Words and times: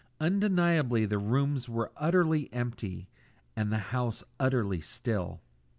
Undeniably 0.19 1.05
the 1.05 1.19
rooms 1.19 1.69
were 1.69 1.91
utterly 1.95 2.51
empty, 2.51 3.07
and 3.55 3.71
the 3.71 3.77
house 3.93 4.23
utterly 4.39 4.81
still. 4.81 5.41